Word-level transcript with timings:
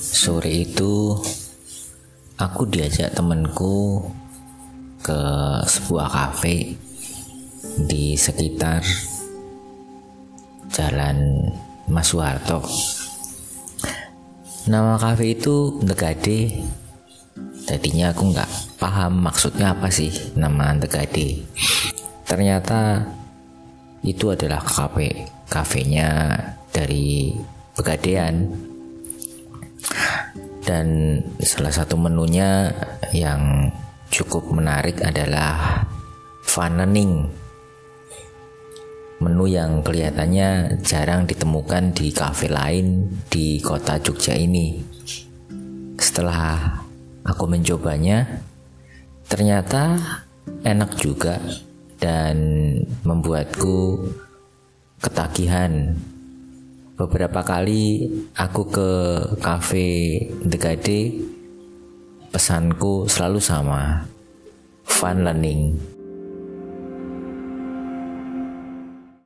Sore 0.00 0.64
itu 0.64 1.12
aku 2.40 2.64
diajak 2.64 3.12
temanku 3.12 4.00
ke 5.04 5.20
sebuah 5.68 6.08
kafe 6.08 6.72
di 7.84 8.16
sekitar 8.16 8.80
Jalan 10.72 11.52
Mas 11.92 12.08
Soeharto. 12.08 12.64
Nama 14.72 14.96
kafe 14.96 15.36
itu 15.36 15.84
Ndegade. 15.84 16.64
Tadinya 17.68 18.16
aku 18.16 18.32
nggak 18.32 18.80
paham 18.80 19.20
maksudnya 19.20 19.76
apa 19.76 19.92
sih 19.92 20.32
nama 20.32 20.80
Ndegade. 20.80 21.44
Ternyata 22.24 23.04
itu 24.00 24.32
adalah 24.32 24.64
kafe 24.64 25.28
kafenya 25.44 26.32
dari 26.72 27.36
Pegadean 27.76 28.69
dan 30.70 31.18
salah 31.42 31.74
satu 31.74 31.98
menunya 31.98 32.70
yang 33.10 33.74
cukup 34.06 34.54
menarik 34.54 35.02
adalah 35.02 35.82
fanening 36.46 37.26
menu 39.18 39.50
yang 39.50 39.82
kelihatannya 39.82 40.78
jarang 40.86 41.26
ditemukan 41.26 41.90
di 41.90 42.14
kafe 42.14 42.46
lain 42.46 43.18
di 43.26 43.58
kota 43.58 43.98
Jogja 43.98 44.38
ini. 44.38 44.78
Setelah 45.98 46.86
aku 47.26 47.50
mencobanya 47.50 48.24
ternyata 49.26 49.98
enak 50.62 51.02
juga 51.02 51.42
dan 51.98 52.38
membuatku 53.02 54.06
ketagihan 55.02 55.98
beberapa 57.00 57.40
kali 57.40 58.04
aku 58.36 58.62
ke 58.68 58.90
cafe 59.40 60.20
Dekade 60.44 61.16
pesanku 62.28 63.08
selalu 63.08 63.40
sama 63.40 64.04
fun 64.84 65.24
learning 65.24 65.80